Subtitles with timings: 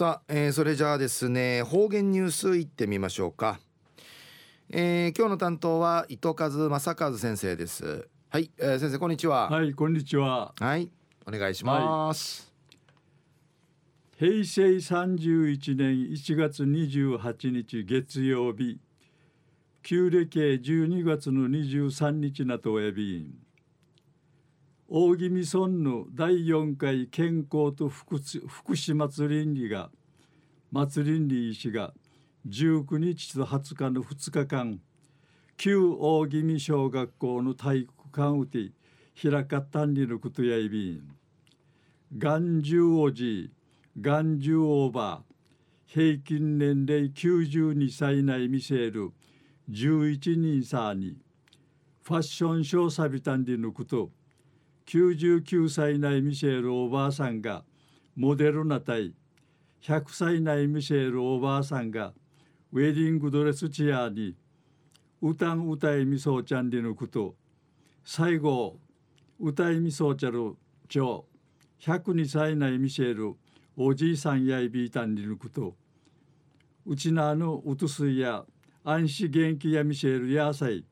[0.00, 3.60] さあ、えー、それじゃあですね方言ニュースいってみましょうか、
[4.70, 8.08] えー、今日の担当は糸数正和先生です。
[8.30, 9.50] はい、えー、先生こんにちは。
[9.50, 10.54] はいこんにちは。
[10.58, 10.90] はい
[11.26, 12.50] お願いします、
[14.18, 18.80] はい、平成31年1月28日月曜日。
[19.82, 23.34] 旧暦12月の23日なとおやび
[24.92, 29.88] 大宜味村の第4回健康と福祉祭りんりが
[30.72, 31.94] 祭りんり石が
[32.48, 34.80] 19日と20日の2日間
[35.56, 38.72] 旧大宜味小学校の体育館うて
[39.14, 41.02] 開かったんりのことやいびん。
[42.18, 43.52] 眼中おじ
[44.00, 49.12] 眼中オーバー平均年齢92歳内見せる
[49.70, 51.16] 11人さに
[52.02, 54.10] ファッションショーサビタンディのこと。
[54.92, 57.62] 99歳内ミシェルおばあさんが
[58.16, 59.14] モデルナ対
[59.84, 62.12] 100歳内ミシェルおばあさんが
[62.72, 64.34] ウェディングドレスチェアに
[65.22, 67.36] 歌ん歌いみそうちゃんでのこと
[68.04, 68.78] 最後
[69.38, 70.56] 歌いみそうちゃる
[70.88, 71.24] ちょ
[71.82, 73.36] 102歳内ミシェル
[73.76, 75.76] おじいさんやいびいたんでのこと
[76.84, 78.44] うちなのうとすいや
[78.82, 80.84] 安心元気やミシェルやさい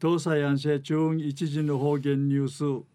[0.00, 2.90] 東西安政中一時の方言ニュース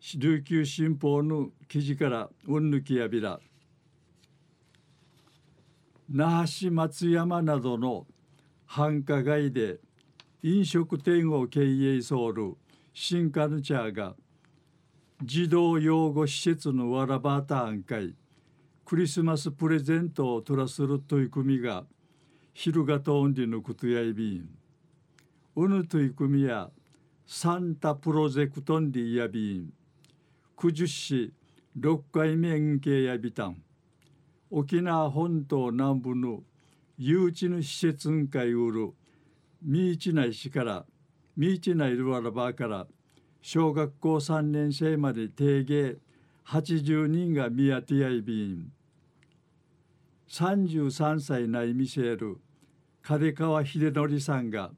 [0.00, 3.40] 琉球新報の記事からうんぬきやびら。
[6.08, 8.06] 那覇市松山などの
[8.64, 9.78] 繁華街で
[10.42, 12.56] 飲食店を経営ソウル
[12.94, 14.14] 新カルチャーが
[15.22, 18.14] 児童養護施設のわらばた案会
[18.86, 21.84] クリスマスプレゼントを取らする取り組みが
[22.54, 24.48] 昼がとんでのことやいびん。
[25.56, 26.70] うぬ取り組みや
[27.26, 29.77] サンタプロジェクトンでやびん。
[30.60, 31.32] 九十市
[31.76, 33.62] 六回目円形やびたん。
[34.50, 36.42] 沖縄本島南部の
[36.96, 38.92] 誘致の施設んかいうる
[39.62, 40.84] 三市内市から
[41.36, 42.88] 三市内ルワラバーから
[43.40, 45.98] 小学校3年生まで定芸
[46.44, 48.72] 80人が見当てやいびん
[50.28, 52.40] 33歳内見せる
[53.00, 54.72] 金川秀則さんが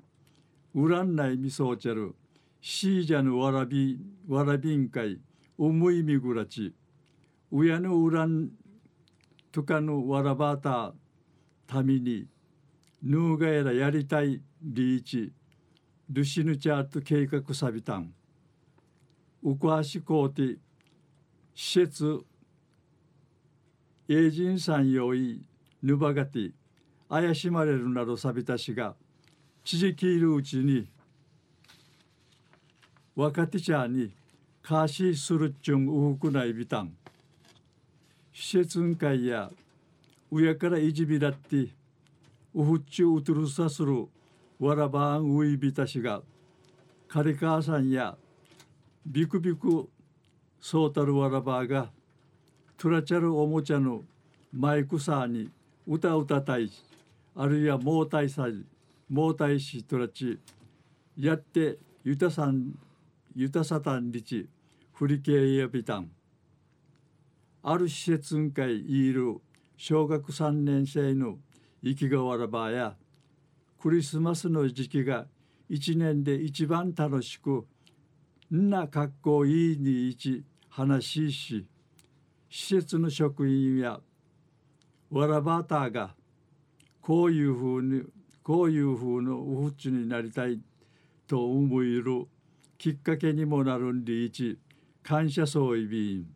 [0.75, 2.15] ウラン内見そうちゃる
[2.61, 5.19] シージャのわらびわらびん会
[5.63, 6.73] 思いみぐらち
[7.51, 8.49] 親のうらん
[9.53, 10.95] とかのわらばた
[11.67, 12.27] ために
[13.03, 15.35] ヌーガエラやりたいリーチ
[16.09, 18.15] ルシヌチャート計画サビタン
[19.43, 20.57] ウクアシコーティ
[21.55, 22.21] 施設
[24.09, 25.43] エイジンさんよい
[25.83, 26.53] ヌバガティ
[27.11, 28.95] 怪しまれるなどサビタしが
[29.63, 30.89] 知事いるうちに
[33.15, 34.15] 若手ちゃんに
[34.71, 36.93] カーシーするっちゅんうふくないびたん
[38.33, 39.51] 施設ん会や
[40.31, 44.07] 上からいじびらってうふっちゅうとるさする
[44.61, 46.23] わらばんういびたしが
[47.09, 48.17] カリカーさんや
[49.05, 49.89] ビクビク
[50.61, 51.91] そうたるわらばが
[52.79, 54.05] トラチャルおもちゃの
[54.53, 55.51] マイクサーに
[55.85, 56.71] 歌歌たい
[57.35, 58.65] あるいはモータイサイ
[59.09, 60.39] モータイシトラチ
[61.19, 62.79] やってゆたさん
[63.35, 64.49] ゆたさたんりち
[65.01, 66.11] 振り系やびたん
[67.63, 69.41] ある施設んかいいる
[69.79, 71.39] 小学3年生の
[71.83, 72.95] 生きがわらばや
[73.81, 75.25] クリスマスの時期が
[75.71, 77.67] 一年で一番楽しく
[78.55, 81.67] んな格好いいに一話しし
[82.51, 84.01] 施設の職員や
[85.11, 86.15] わらばたが
[87.01, 88.03] こういうふうに
[88.43, 90.61] こういうふうのうふちになりたい
[91.27, 92.27] と思える
[92.77, 94.59] きっかけにもなるんでいち。
[95.03, 96.27] 感謝総意便。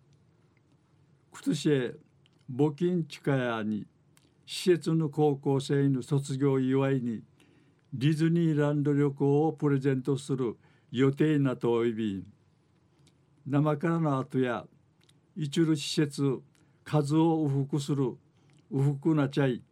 [1.30, 1.94] 今年
[2.52, 3.86] 募金地下屋に
[4.46, 7.22] 施設の高校生の卒業祝いに
[7.92, 10.56] ディズニーランド旅行をプレゼントする
[10.90, 12.26] 予定なとおいびん
[13.46, 14.64] 生からの後や
[15.36, 16.40] 一る施設
[16.84, 18.16] 数をうふくする
[18.70, 19.62] うふくなちゃい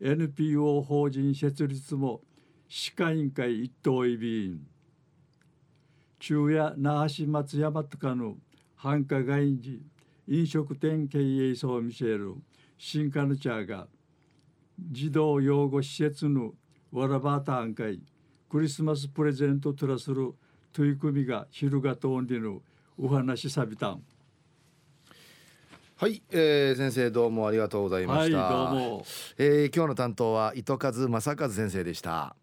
[0.00, 2.20] NPO 法人設立も
[2.68, 4.60] 歯科委員会一等委員
[6.20, 8.36] 中夜那覇市松山とかの
[8.76, 9.80] 繁華街に
[10.28, 12.34] 飲食店経営層を見せる
[12.78, 13.88] 新カルチャーが
[14.78, 16.52] 児童養護施設の
[16.92, 18.00] わらばたん会
[18.50, 20.34] クリスマスプレゼントトラする
[20.72, 22.60] 取り組みが昼がとんでの
[22.98, 24.02] お話さびたん。
[25.96, 29.04] はい、えー、先生どうもありがとうございました、はい、どうも、
[29.36, 32.36] えー、今日の担当は糸数正和先生でした